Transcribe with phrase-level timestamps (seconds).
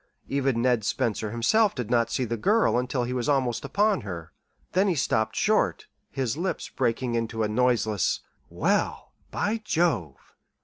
[0.27, 4.31] Even Ned Spencer himself did not see the girl until he was almost upon her.
[4.71, 10.15] Then he stopped short, his lips breaking into a noiseless "Well, by Jove!"